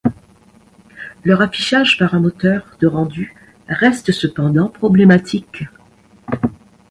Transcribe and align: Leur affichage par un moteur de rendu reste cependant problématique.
Leur 1.23 1.41
affichage 1.41 1.99
par 1.99 2.15
un 2.15 2.21
moteur 2.21 2.65
de 2.79 2.87
rendu 2.87 3.35
reste 3.69 4.11
cependant 4.11 4.67
problématique. 4.67 5.65